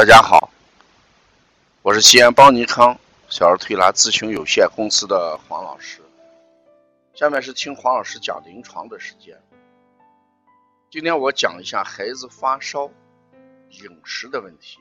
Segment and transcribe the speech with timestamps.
[0.00, 0.50] 大家好，
[1.82, 2.98] 我是西安邦尼康
[3.28, 6.00] 小儿推拿咨询有限公司的黄老师。
[7.12, 9.38] 下面是听黄老师讲临床的时间。
[10.90, 12.86] 今天我讲一下孩子发烧
[13.68, 14.78] 饮食的问题。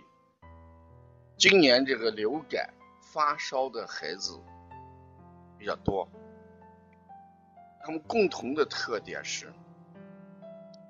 [1.38, 4.42] 今年这个流感发烧的孩子
[5.58, 6.08] 比较多，
[7.82, 9.52] 他们共同的特点是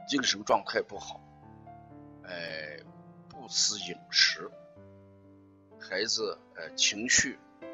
[0.08, 1.20] 精神状态不好，
[2.26, 2.78] 哎。
[3.40, 4.52] 不思饮食，
[5.80, 7.68] 孩子呃情绪呃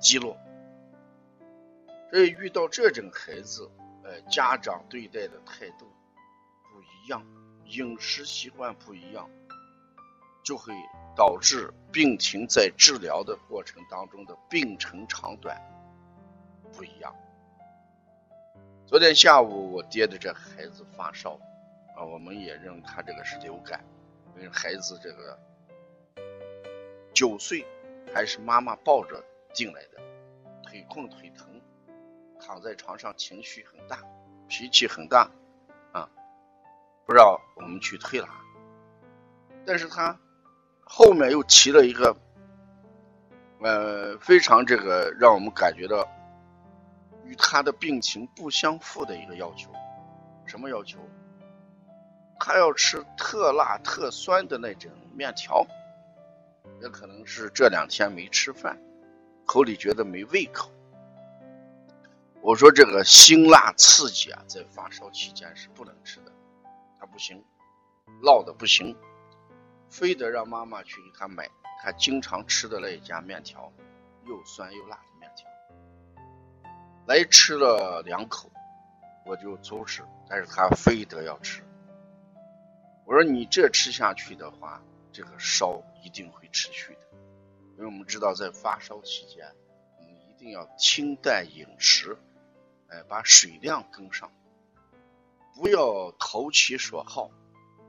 [0.00, 0.38] 低落，
[2.10, 3.70] 所以遇到这种孩子，
[4.02, 5.86] 呃家长对待的态度
[6.62, 7.22] 不一样，
[7.66, 9.28] 饮食习惯不一样，
[10.42, 10.72] 就会
[11.14, 15.60] 导致病情在治疗的过程当中的病程长短
[16.72, 17.14] 不一样。
[18.86, 21.38] 昨天下午我爹的这孩子发烧
[21.94, 23.84] 啊，我们也认为他这个是流感。
[24.36, 25.38] 因为孩子这个
[27.14, 27.64] 九岁，
[28.12, 30.00] 还是妈妈抱着进来的，
[30.64, 31.60] 腿困腿疼，
[32.40, 34.02] 躺在床上情绪很大，
[34.48, 35.30] 脾气很大，
[35.92, 36.08] 啊，
[37.06, 38.28] 不让我们去推拿，
[39.64, 40.18] 但是他
[40.84, 42.16] 后面又提了一个，
[43.60, 46.08] 呃，非常这个让我们感觉到
[47.24, 49.70] 与他的病情不相符的一个要求，
[50.46, 50.98] 什么要求？
[52.44, 55.64] 他要吃特辣特酸的那种面条，
[56.82, 58.76] 也可能是这两天没吃饭，
[59.46, 60.68] 口里觉得没胃口。
[62.40, 66.32] 我说这个辛辣刺激啊，在发烧期间是不能吃的，
[66.98, 67.40] 他不行，
[68.22, 68.96] 辣的不行，
[69.88, 71.48] 非得让妈妈去给他买
[71.80, 73.72] 他经常吃的那一家面条，
[74.26, 75.48] 又酸又辣的面条。
[77.06, 78.50] 来吃了两口，
[79.24, 81.62] 我就阻止，但是他非得要吃。
[83.22, 87.00] 我说你这吃下去的话，这个烧一定会持续的，
[87.76, 89.46] 因为我们知道在发烧期间，
[90.00, 92.18] 我们一定要清淡饮食，
[92.88, 94.28] 哎，把水量跟上，
[95.54, 97.30] 不要投其所好。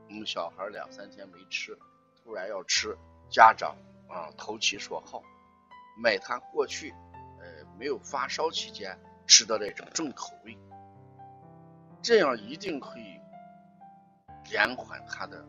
[0.08, 1.76] 我们小孩两三天没吃，
[2.22, 2.96] 突然要吃，
[3.28, 3.76] 家长
[4.08, 5.20] 啊投其所好，
[6.00, 6.94] 买他过去
[7.40, 8.96] 呃没有发烧期间
[9.26, 10.56] 吃的那种重口味，
[12.02, 13.20] 这样一定会。
[14.50, 15.44] 延缓他的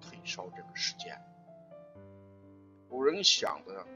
[0.00, 1.20] 退烧这个时间。
[2.88, 3.86] 古人想的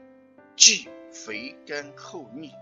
[0.55, 2.53] 既肥甘厚腻，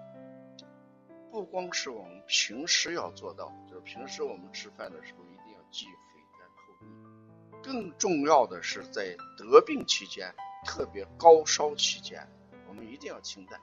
[1.32, 5.92] 不光是我们平时要做到，就是平时我们吃饭的时候一定要既肥
[6.40, 10.34] 甘厚腻，更重要的是在得病期间，
[10.66, 12.28] 特别高烧期间，
[12.68, 13.60] 我们一定要清淡。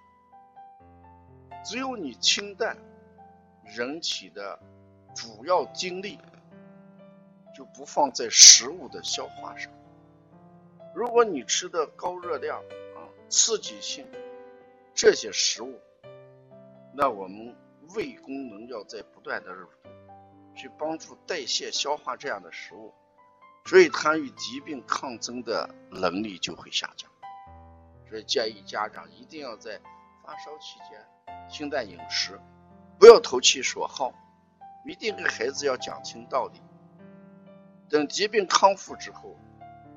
[1.64, 2.78] 只有你清淡，
[3.64, 4.58] 人体的
[5.14, 6.18] 主要精力。
[7.60, 9.70] 就不放在食物的消化上。
[10.94, 12.58] 如果你吃的高热量
[12.96, 14.06] 啊、刺激性
[14.94, 15.78] 这些食物，
[16.94, 17.54] 那我们
[17.94, 19.54] 胃功能要在不断的
[20.56, 22.94] 去帮助代谢消化这样的食物，
[23.66, 27.10] 所以它与疾病抗争的能力就会下降。
[28.08, 29.78] 所以建议家长一定要在
[30.24, 31.06] 发烧期间
[31.50, 32.40] 清淡饮食，
[32.98, 34.14] 不要投其所好，
[34.86, 36.58] 一定给孩子要讲清道理。
[37.90, 39.36] 等疾病康复之后，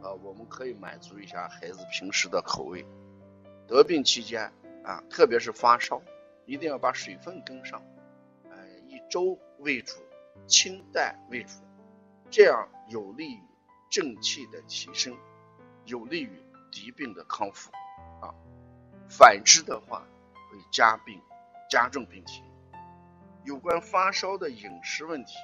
[0.02, 2.84] 啊，我们可以满足一下孩子平时的口味。
[3.68, 4.52] 得病期间
[4.84, 6.02] 啊，特别是发烧，
[6.48, 7.84] 一定要把水分跟上，
[8.50, 9.94] 呃，以粥为主，
[10.48, 11.60] 清淡为主，
[12.32, 13.42] 这样有利于
[13.92, 15.16] 正气的提升，
[15.86, 17.72] 有利于疾病的康复
[18.22, 18.34] 啊。
[19.08, 20.04] 反之的话，
[20.52, 21.22] 会加病，
[21.70, 22.44] 加重病情。
[23.44, 25.36] 有关发烧的饮食问题。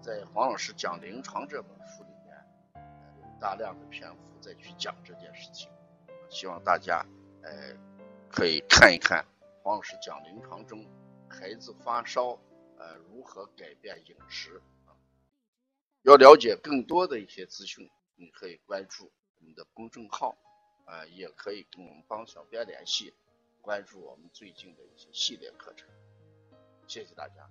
[0.00, 2.46] 在黄老师讲临床这本书里面，
[3.20, 5.68] 有大量的篇幅再去讲这件事情，
[6.30, 7.04] 希望大家
[7.42, 7.74] 呃
[8.30, 9.24] 可以看一看
[9.62, 10.86] 黄老师讲临床中
[11.28, 12.38] 孩子发烧
[12.78, 14.94] 呃如何改变饮食啊。
[16.02, 19.10] 要了解更多的一些资讯，你可以关注
[19.40, 20.38] 我们的公众号
[20.86, 23.12] 啊，也可以跟我们帮小编联系，
[23.60, 25.88] 关注我们最近的一些系列课程。
[26.86, 27.50] 谢谢大家。